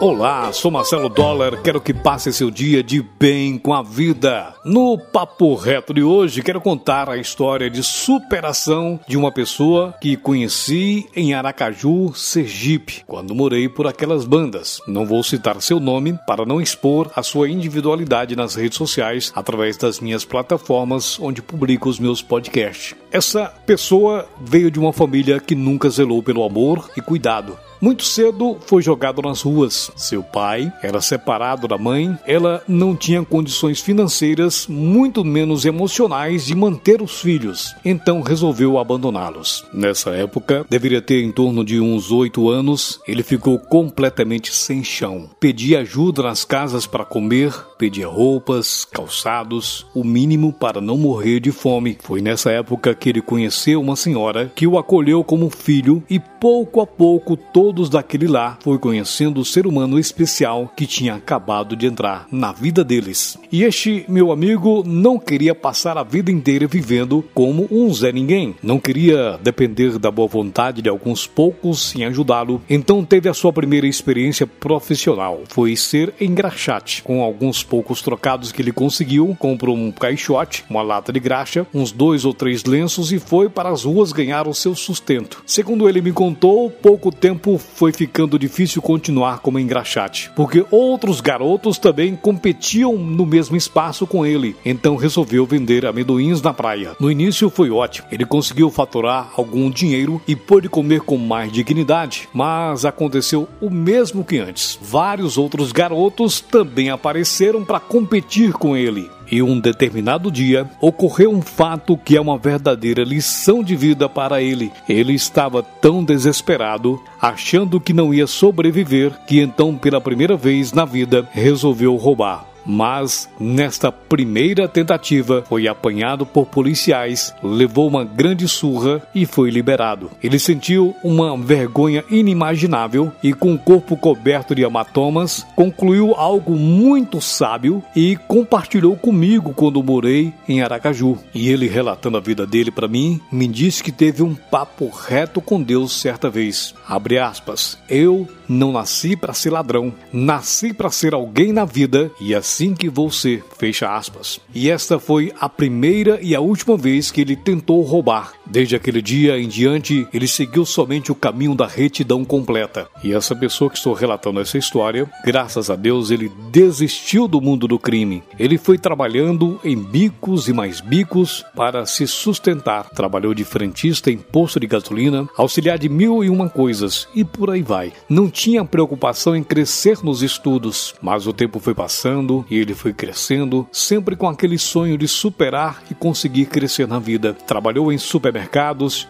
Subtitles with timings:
[0.00, 4.54] Olá, sou Marcelo Dollar, quero que passe seu dia de bem com a vida.
[4.64, 10.16] No Papo Reto de hoje, quero contar a história de superação de uma pessoa que
[10.16, 14.80] conheci em Aracaju, Sergipe, quando morei por aquelas bandas.
[14.88, 19.76] Não vou citar seu nome para não expor a sua individualidade nas redes sociais através
[19.76, 22.96] das minhas plataformas onde publico os meus podcasts.
[23.12, 27.58] Essa pessoa veio de uma família que nunca zelou pelo amor e cuidado.
[27.80, 29.90] Muito cedo foi jogado nas ruas.
[29.96, 36.54] Seu pai era separado da mãe, ela não tinha condições financeiras, muito menos emocionais, de
[36.54, 39.64] manter os filhos, então resolveu abandoná-los.
[39.72, 45.30] Nessa época, deveria ter em torno de uns oito anos, ele ficou completamente sem chão.
[45.40, 51.50] Pedia ajuda nas casas para comer, pedia roupas, calçados, o mínimo para não morrer de
[51.50, 51.96] fome.
[52.02, 56.80] Foi nessa época que ele conheceu uma senhora que o acolheu como filho e pouco
[56.80, 61.86] a pouco todos daquele lar foi conhecendo o ser humano especial que tinha acabado de
[61.86, 63.38] entrar na vida deles.
[63.50, 68.54] E este meu amigo não queria passar a vida inteira vivendo como um Zé Ninguém.
[68.62, 72.60] Não queria depender da boa vontade de alguns poucos em ajudá-lo.
[72.68, 75.42] Então teve a sua primeira experiência profissional.
[75.48, 81.12] Foi ser engraxate com alguns poucos trocados que ele conseguiu, comprou um caixote, uma lata
[81.12, 84.74] de graxa, uns dois ou três lenços e foi para as ruas ganhar o seu
[84.74, 85.42] sustento.
[85.46, 91.78] Segundo ele me contou, pouco tempo foi ficando difícil continuar como engraxate, porque outros garotos
[91.78, 96.96] também competiam no mesmo espaço com ele, então resolveu vender amendoins na praia.
[96.98, 102.28] No início foi ótimo, ele conseguiu faturar algum dinheiro e pôde comer com mais dignidade,
[102.32, 104.78] mas aconteceu o mesmo que antes.
[104.82, 109.10] Vários outros garotos também apareceram para competir com ele.
[109.30, 114.42] E um determinado dia ocorreu um fato que é uma verdadeira lição de vida para
[114.42, 114.72] ele.
[114.88, 120.84] Ele estava tão desesperado, achando que não ia sobreviver, que então, pela primeira vez na
[120.84, 129.02] vida, resolveu roubar mas nesta primeira tentativa foi apanhado por policiais, levou uma grande surra
[129.14, 130.10] e foi liberado.
[130.22, 137.20] Ele sentiu uma vergonha inimaginável e, com o corpo coberto de hematomas, concluiu algo muito
[137.20, 141.18] sábio e compartilhou comigo quando morei em Aracaju.
[141.34, 145.40] E ele, relatando a vida dele para mim, me disse que teve um papo reto
[145.40, 146.74] com Deus certa vez.
[146.88, 147.78] Abre aspas.
[147.88, 152.88] Eu não nasci para ser ladrão, nasci para ser alguém na vida e assim que
[152.88, 153.44] vou ser.
[153.58, 154.40] Fecha aspas.
[154.54, 158.32] E esta foi a primeira e a última vez que ele tentou roubar.
[158.50, 162.88] Desde aquele dia em diante, ele seguiu somente o caminho da retidão completa.
[163.02, 167.68] E essa pessoa que estou relatando essa história, graças a Deus, ele desistiu do mundo
[167.68, 168.24] do crime.
[168.38, 172.90] Ele foi trabalhando em bicos e mais bicos para se sustentar.
[172.90, 177.50] Trabalhou de frentista em posto de gasolina, auxiliar de mil e uma coisas e por
[177.50, 177.92] aí vai.
[178.08, 182.92] Não tinha preocupação em crescer nos estudos, mas o tempo foi passando e ele foi
[182.92, 187.32] crescendo, sempre com aquele sonho de superar e conseguir crescer na vida.
[187.46, 188.39] Trabalhou em supermercados,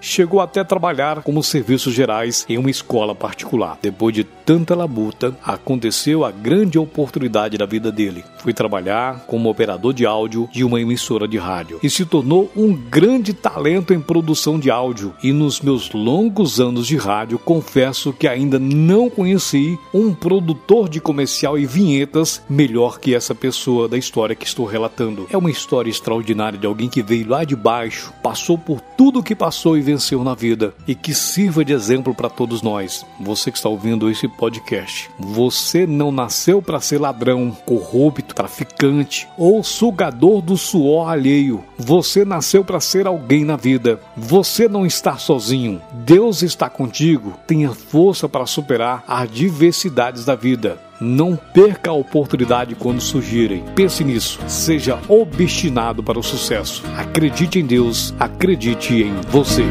[0.00, 3.78] chegou até trabalhar como serviços gerais em uma escola particular.
[3.80, 8.24] Depois de tanta labuta, aconteceu a grande oportunidade da vida dele.
[8.38, 12.74] Foi trabalhar como operador de áudio de uma emissora de rádio e se tornou um
[12.74, 15.14] grande talento em produção de áudio.
[15.22, 21.00] E nos meus longos anos de rádio, confesso que ainda não conheci um produtor de
[21.00, 25.26] comercial e vinhetas melhor que essa pessoa da história que estou relatando.
[25.30, 28.80] É uma história extraordinária de alguém que veio lá de baixo, passou por
[29.20, 32.62] tudo o que passou e venceu na vida e que sirva de exemplo para todos
[32.62, 33.04] nós.
[33.20, 39.62] Você que está ouvindo esse podcast, você não nasceu para ser ladrão, corrupto, traficante ou
[39.62, 41.62] sugador do suor alheio.
[41.78, 44.00] Você nasceu para ser alguém na vida.
[44.16, 45.80] Você não está sozinho.
[45.92, 47.34] Deus está contigo.
[47.46, 50.89] Tenha força para superar as diversidades da vida.
[51.00, 53.64] Não perca a oportunidade quando surgirem.
[53.74, 54.38] Pense nisso.
[54.46, 56.82] Seja obstinado para o sucesso.
[56.96, 58.14] Acredite em Deus.
[58.18, 59.64] Acredite em você.